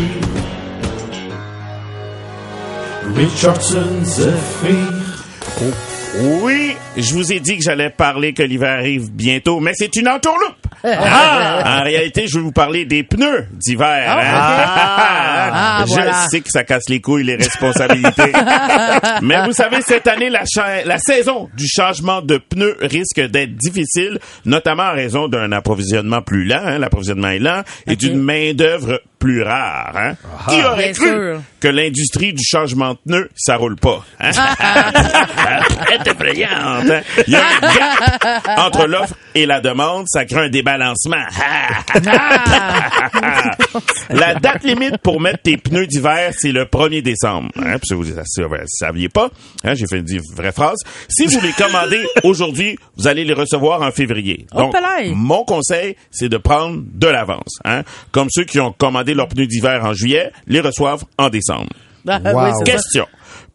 [3.13, 4.93] Richardson Zephyr.
[6.21, 10.07] Oui, je vous ai dit que j'allais parler que l'hiver arrive bientôt, mais c'est une
[10.07, 10.66] entourloupe.
[10.83, 11.79] Ah!
[11.79, 14.05] En réalité, je vais vous parler des pneus d'hiver.
[14.17, 15.03] hein?
[15.49, 16.27] Ah, je voilà.
[16.29, 18.31] sais que ça casse les couilles, les responsabilités.
[19.21, 23.55] mais vous savez, cette année, la, cha- la saison du changement de pneus risque d'être
[23.55, 26.61] difficile, notamment en raison d'un approvisionnement plus lent.
[26.63, 29.93] hein, L'approvisionnement est lent et d'une main-d'œuvre plus rare.
[29.95, 30.13] hein?
[30.49, 31.41] Qui aurait cru sûr.
[31.59, 34.03] que l'industrie du changement de pneus, ça roule pas?
[34.19, 34.31] hein?
[34.31, 37.01] Très effrayante, hein?
[37.27, 41.17] Il y a un gap entre l'offre et la demande, ça crée un débalancement.
[44.09, 47.49] la date limite pour mettre tes pneus d'hiver, c'est le 1er décembre.
[47.57, 47.77] Hein?
[47.79, 49.29] Puis si vous ne saviez pas,
[49.63, 50.77] hein, j'ai fait une vraie phrase.
[51.09, 54.45] Si vous les commandez aujourd'hui, vous allez les recevoir en février.
[54.53, 54.75] Oh, Donc,
[55.13, 57.59] mon conseil, c'est de prendre de l'avance.
[57.65, 57.83] Hein?
[58.11, 61.69] Comme ceux qui ont commandé leurs pneus d'hiver en juillet, les reçoivent en décembre.
[62.07, 62.53] Ah, Wow.
[62.59, 62.77] c'est ça.
[62.77, 63.05] Question.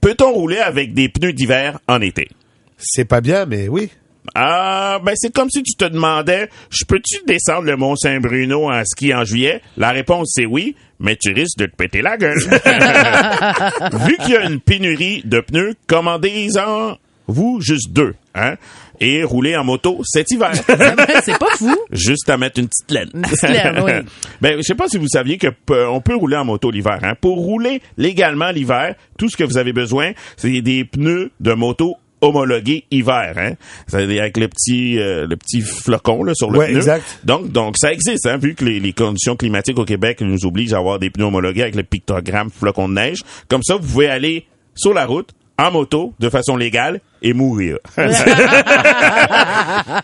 [0.00, 2.28] Peut-on rouler avec des pneus d'hiver en été?
[2.76, 3.88] C'est pas bien, mais oui.
[4.36, 8.84] Ah, ben c'est comme si tu te demandais, je peux-tu descendre le Mont Saint-Bruno en
[8.84, 9.60] ski en juillet?
[9.76, 12.38] La réponse c'est oui, mais tu risques de te péter la gueule.
[14.06, 18.54] Vu qu'il y a une pénurie de pneus, commandez-en vous juste deux, hein?
[19.02, 20.52] Et roulez en moto cet hiver.
[21.24, 21.74] c'est pas fou.
[21.90, 23.10] Juste à mettre une petite laine.
[23.14, 23.92] Une petite laine, oui.
[24.40, 26.98] ben, je sais pas si vous saviez que p- on peut rouler en moto l'hiver.
[27.02, 27.14] Hein?
[27.20, 31.96] Pour rouler légalement l'hiver, tout ce que vous avez besoin, c'est des pneus de moto
[32.24, 33.54] homologués hiver, hein.
[33.88, 36.76] C'est-à-dire avec le petit euh, le petit flocon là sur le Ouais, pneu.
[36.76, 37.02] exact.
[37.24, 40.72] Donc donc ça existe hein, vu que les, les conditions climatiques au Québec nous obligent
[40.74, 43.18] à avoir des pneus homologués avec le pictogramme flocon de neige.
[43.48, 47.78] Comme ça vous pouvez aller sur la route en moto de façon légale et mourir.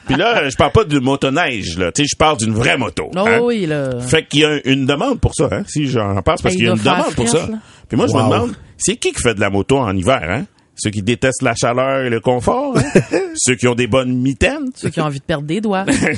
[0.06, 3.10] Puis là, je parle pas de motoneige là, tu sais, je parle d'une vraie moto.
[3.16, 3.40] Oh hein.
[3.42, 4.00] oui, là.
[4.00, 6.64] Fait qu'il y a une demande pour ça, hein, si j'en pense, parce Ben, qu'il
[6.64, 7.48] y a une demande pour ça.
[7.88, 10.44] Puis moi, je me demande, c'est qui qui fait de la moto en hiver, hein?
[10.78, 13.00] Ceux qui détestent la chaleur et le confort, hein?
[13.34, 14.70] Ceux qui ont des bonnes mitaines.
[14.74, 15.84] Ceux qui ont envie de perdre des doigts.
[15.88, 16.12] fait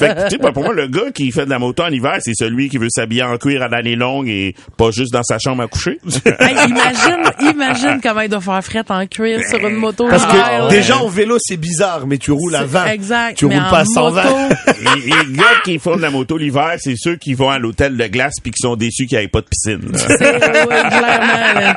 [0.00, 2.34] que, tu sais, pour moi, le gars qui fait de la moto en hiver, c'est
[2.34, 5.62] celui qui veut s'habiller en cuir à l'année longue et pas juste dans sa chambre
[5.62, 5.98] à coucher.
[6.38, 7.22] Hey, imagine,
[7.54, 10.06] imagine comment il doit faire fret en cuir sur une moto.
[10.08, 12.86] Parce que déjà en vélo c'est bizarre, mais tu roules à 20.
[12.86, 13.38] Exact.
[13.38, 14.22] Tu mais roules en pas à 120.
[14.24, 14.36] moto,
[14.80, 17.96] les, les gars qui font de la moto l'hiver, c'est ceux qui vont à l'hôtel
[17.96, 19.90] de glace puis qui sont déçus qu'il n'y ait pas de piscine.
[19.94, 21.60] c'est ouais, clairement.
[21.60, 21.76] là.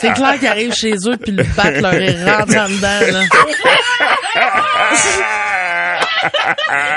[0.00, 3.12] C'est clair qu'ils arrivent chez eux puis le battent leur et rentrent en dedans.
[3.12, 3.22] Là.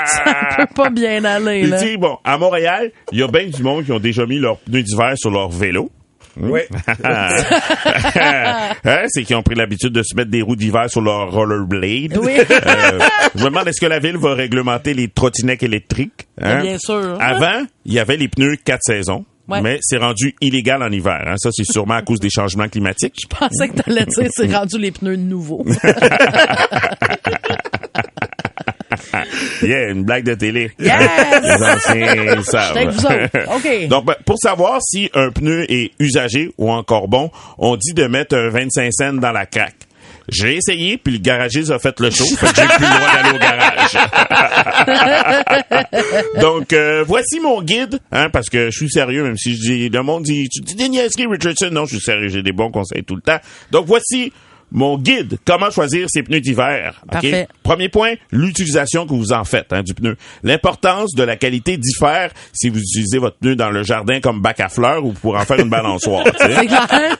[0.06, 1.66] Ça peut pas bien aller.
[1.66, 1.78] Là.
[1.80, 4.38] tu sais, bon, à Montréal, il y a bien du monde qui ont déjà mis
[4.38, 5.90] leurs pneus d'hiver sur leur vélo.
[6.38, 6.68] Ouais.
[8.84, 12.16] Hein, c'est qu'ils ont pris l'habitude de se mettre des roues d'hiver sur leur rollerblade.
[12.18, 12.32] Oui.
[12.38, 12.98] Euh,
[13.34, 16.26] je me demande est-ce que la ville va réglementer les trottinettes électriques.
[16.40, 16.60] hein?
[16.62, 17.16] Bien sûr.
[17.20, 19.24] Avant, il y avait les pneus quatre saisons.
[19.48, 19.60] Ouais.
[19.60, 21.22] Mais c'est rendu illégal en hiver.
[21.26, 21.34] Hein?
[21.36, 23.14] Ça, c'est sûrement à cause des changements climatiques.
[23.22, 25.64] Je pensais que t'allais dire c'est rendu les pneus nouveaux.
[29.62, 30.70] Yeah, une blague de télé.
[30.78, 30.92] Yes!
[31.42, 32.88] Les anciens savent.
[32.90, 33.56] Vous autres.
[33.56, 33.88] OK.
[33.88, 38.06] Donc, ben, pour savoir si un pneu est usagé ou encore bon, on dit de
[38.06, 39.85] mettre un 25 cents dans la craque.
[40.28, 43.12] J'ai essayé, puis le garagiste a fait le show, fait que j'ai plus le droit
[43.12, 43.96] d'aller au garage.
[46.40, 49.88] Donc, euh, voici mon guide, hein, parce que je suis sérieux, même si je dis,
[49.88, 51.70] le monde dit, tu dis des niaiseries, Richardson.
[51.70, 53.38] Non, je suis sérieux, j'ai des bons conseils tout le temps.
[53.70, 54.32] Donc, voici
[54.72, 57.00] mon guide, comment choisir ses pneus d'hiver.
[57.04, 57.12] OK?
[57.12, 57.48] Parfait.
[57.62, 60.16] Premier point, l'utilisation que vous en faites hein, du pneu.
[60.42, 64.60] L'importance de la qualité diffère si vous utilisez votre pneu dans le jardin comme bac
[64.60, 66.24] à fleurs ou pour en faire une balançoire.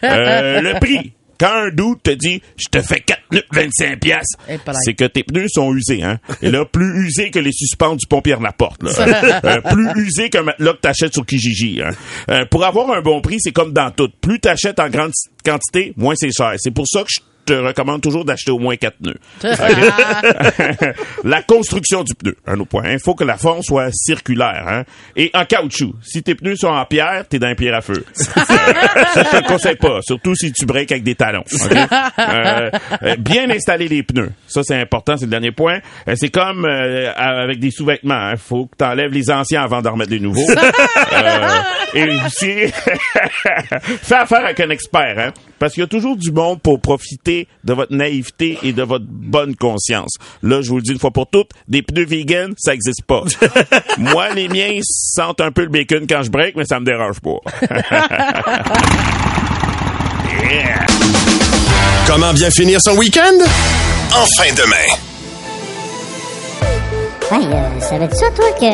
[0.02, 1.12] Euh, le prix.
[1.38, 5.04] Quand un doute te dit, je te fais 4 pneus 25 piastres, Eh, c'est que
[5.04, 6.18] tes pneus sont usés, hein.
[6.42, 8.92] Et là, plus usés que les suspens du pont Pierre-Laporte, là.
[9.44, 11.90] Euh, plus usés que là que t'achètes sur Kijiji, hein.
[12.30, 14.08] Euh, pour avoir un bon prix, c'est comme dans tout.
[14.20, 15.12] Plus t'achètes en grande
[15.44, 16.54] quantité, moins c'est cher.
[16.58, 19.16] C'est pour ça que je te recommande toujours d'acheter au moins 4 pneus.
[21.24, 22.90] la construction du pneu, un autre point.
[22.90, 24.84] Il faut que la forme soit circulaire, hein.
[25.14, 25.94] Et en caoutchouc.
[26.02, 28.04] Si tes pneus sont en pierre, t'es dans un pierre à feu.
[28.12, 30.00] ça, je te le conseille pas.
[30.02, 31.44] Surtout si tu breaks avec des talons.
[32.18, 32.70] Euh,
[33.02, 34.30] euh, bien installer les pneus.
[34.46, 35.16] Ça, c'est important.
[35.16, 35.80] C'est le dernier point.
[36.08, 38.30] Euh, c'est comme euh, avec des sous-vêtements.
[38.30, 40.48] Il faut que tu enlèves les anciens avant d'en remettre des nouveaux.
[41.12, 41.48] Euh,
[41.94, 42.72] et aussi,
[44.02, 45.18] fais affaire avec un expert.
[45.18, 45.32] Hein?
[45.58, 48.82] Parce qu'il y a toujours du monde pour profiter profiter de votre naïveté et de
[48.82, 50.12] votre bonne conscience.
[50.42, 53.24] Là, je vous le dis une fois pour toutes, des pneus vegan, ça existe pas.
[53.98, 57.20] Moi, les miens sentent un peu le bacon quand je break, mais ça me dérange
[57.20, 57.38] pas.
[60.42, 60.86] yeah.
[62.06, 63.38] Comment bien finir son week-end?
[64.12, 65.05] En fin de main.
[67.30, 68.72] Hey, euh, savais-tu ça, toi, que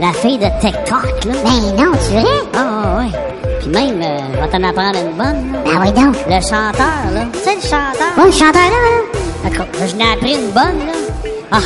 [0.00, 1.32] la fille de TikTok, là?
[1.44, 2.42] Ben non, tu verrais?
[2.56, 3.10] Ah, ouais.
[3.60, 5.52] Puis même, euh, vais t'en apprendre une bonne.
[5.52, 5.58] là.
[5.64, 6.16] Ben oui, donc.
[6.26, 7.24] Le chanteur, là.
[7.32, 8.12] Tu sais, le chanteur?
[8.16, 8.76] Oui, le chanteur, là, là.
[9.44, 9.66] D'accord.
[9.86, 10.92] Je n'ai appris une bonne, là.
[11.52, 11.60] Ah,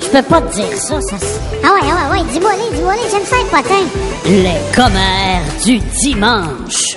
[0.00, 1.16] je peux pas te dire ça, ça.
[1.64, 3.88] Ah ouais, ah ouais, ouais, dis-moi les, dis-moi les, j'aime ça, les potins.
[4.24, 6.96] Les commères du dimanche.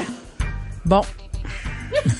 [0.85, 1.01] Bon.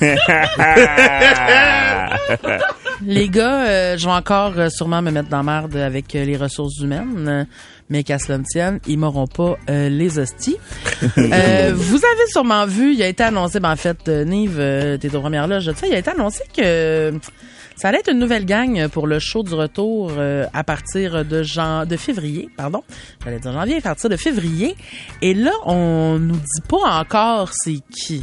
[3.04, 6.36] Les gars, euh, je vais encore euh, sûrement me mettre dans merde avec euh, les
[6.36, 7.46] ressources humaines,
[7.88, 10.56] mais qu'à cela ne tienne, ils m'auront pas euh, les hosties.
[11.02, 14.96] Euh, vous avez sûrement vu, il a été annoncé, ben en fait, euh, Nive, euh,
[14.96, 17.12] t'es aux premières loges de ça, il a été annoncé que
[17.76, 21.42] ça allait être une nouvelle gang pour le show du retour euh, à partir de
[21.42, 22.84] jan de février, pardon.
[23.24, 24.76] J'allais dire janvier, à partir de février.
[25.22, 28.22] Et là, on nous dit pas encore c'est qui.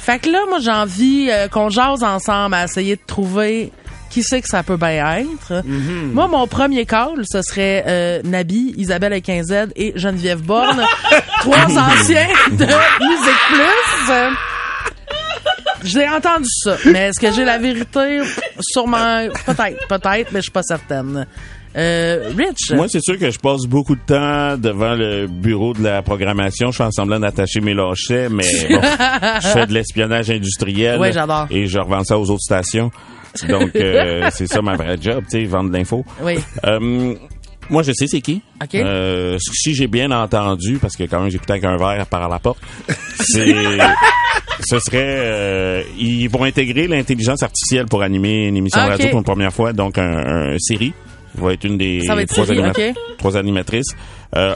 [0.00, 3.72] Fait que là, moi, j'ai envie euh, qu'on jase ensemble à essayer de trouver
[4.08, 5.62] qui c'est que ça peut bien être.
[5.66, 10.82] Moi, mon premier call, ce serait euh, Nabi, Isabelle avec 15Z et Geneviève Borne.
[11.40, 14.10] trois anciens de Musique Plus.
[14.10, 14.30] Euh,
[15.84, 18.22] J'ai entendu ça, mais est-ce que j'ai la vérité?
[18.60, 21.26] Sûrement, peut-être, peut-être, mais je suis pas certaine.
[21.76, 25.82] Euh, Rich, Moi, c'est sûr que je passe beaucoup de temps devant le bureau de
[25.82, 26.70] la programmation.
[26.70, 28.80] Je fais en semblant d'attacher mes lâchets, mais bon,
[29.42, 30.98] je fais de l'espionnage industriel.
[30.98, 31.46] Ouais, j'adore.
[31.50, 32.90] Et je revends ça aux autres stations.
[33.48, 36.04] Donc, euh, c'est ça ma vraie job, tu sais, vendre de l'info.
[36.22, 36.36] oui.
[36.64, 37.14] Euh,
[37.68, 38.40] moi, je sais c'est qui.
[38.62, 38.76] OK.
[38.76, 42.38] Euh, si j'ai bien entendu, parce que quand même j'écoutais avec un verre par la
[42.38, 42.60] porte,
[43.18, 43.44] c'est,
[44.60, 49.08] ce serait, euh, ils vont intégrer l'intelligence artificielle pour animer une émission Ah, de radio
[49.08, 50.92] pour une première fois, donc un, un série
[51.44, 52.94] va être une des Ça va être trois, série, anima- OK.
[53.18, 53.94] trois animatrices.
[54.34, 54.54] Euh,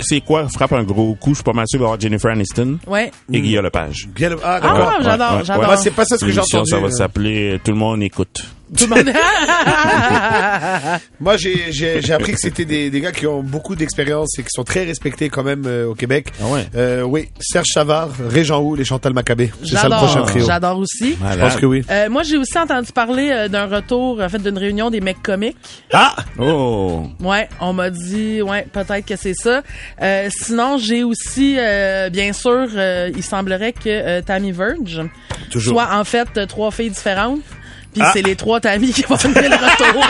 [0.00, 3.10] c'est quoi frappe un gros coup Je suis pas mal sûr d'avoir Jennifer Aniston Ouais.
[3.32, 4.08] et Guillaume Lepage.
[4.42, 5.64] Ah, Ah, j'adore, j'adore.
[5.66, 6.70] Moi, c'est pas ça ce que j'ai entendu.
[6.70, 8.44] Ça va s'appeler Tout le monde écoute.
[8.76, 9.12] Tout le monde...
[11.20, 14.42] Moi, j'ai, j'ai, j'ai appris que c'était des, des gars qui ont beaucoup d'expérience et
[14.42, 16.28] qui sont très respectés quand même euh, au Québec.
[16.42, 16.66] Ah ouais?
[16.74, 19.50] Euh, oui, Serge Savard, Régent Houle et Chantal Maccabé.
[19.62, 19.98] C'est ça le J'adore.
[20.06, 20.46] prochain trio.
[20.46, 21.16] J'adore aussi.
[21.32, 21.82] Je pense que oui.
[21.90, 25.22] Euh, moi, j'ai aussi entendu parler euh, d'un retour, en fait, d'une réunion des mecs
[25.22, 25.56] comiques.
[25.92, 26.14] Ah!
[26.38, 27.06] Oh!
[27.20, 29.62] Ouais, on m'a dit, ouais, peut-être que c'est ça.
[30.02, 35.00] Euh, sinon, j'ai aussi, euh, bien sûr, euh, il semblerait que euh, Tammy Verge
[35.50, 35.74] Toujours.
[35.74, 37.40] soit en fait euh, trois filles différentes.
[37.94, 38.10] Puis Ah.
[38.12, 40.04] c'est les trois Tammy qui vont donner le retour.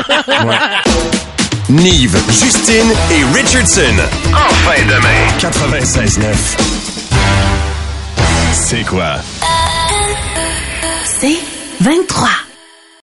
[1.68, 3.94] Nive, Justine et Richardson.
[4.32, 5.28] En fin de main.
[5.38, 6.56] 96.9.
[8.52, 9.16] C'est quoi?
[11.20, 11.38] C'est
[11.80, 12.28] 23.